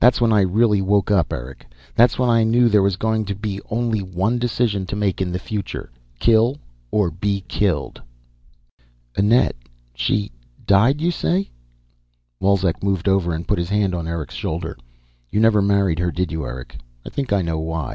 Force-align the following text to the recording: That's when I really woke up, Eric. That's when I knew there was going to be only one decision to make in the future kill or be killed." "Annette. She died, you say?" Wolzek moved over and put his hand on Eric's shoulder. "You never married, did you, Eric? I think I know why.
That's 0.00 0.20
when 0.20 0.34
I 0.34 0.42
really 0.42 0.82
woke 0.82 1.10
up, 1.10 1.32
Eric. 1.32 1.66
That's 1.94 2.18
when 2.18 2.28
I 2.28 2.44
knew 2.44 2.68
there 2.68 2.82
was 2.82 2.96
going 2.96 3.24
to 3.24 3.34
be 3.34 3.58
only 3.70 4.00
one 4.02 4.38
decision 4.38 4.84
to 4.84 4.94
make 4.96 5.22
in 5.22 5.32
the 5.32 5.38
future 5.38 5.88
kill 6.18 6.58
or 6.90 7.10
be 7.10 7.40
killed." 7.48 8.02
"Annette. 9.16 9.56
She 9.94 10.30
died, 10.66 11.00
you 11.00 11.10
say?" 11.10 11.48
Wolzek 12.38 12.82
moved 12.82 13.08
over 13.08 13.32
and 13.34 13.48
put 13.48 13.56
his 13.56 13.70
hand 13.70 13.94
on 13.94 14.06
Eric's 14.06 14.34
shoulder. 14.34 14.76
"You 15.30 15.40
never 15.40 15.62
married, 15.62 16.02
did 16.16 16.30
you, 16.32 16.44
Eric? 16.44 16.76
I 17.06 17.08
think 17.08 17.32
I 17.32 17.40
know 17.40 17.58
why. 17.58 17.90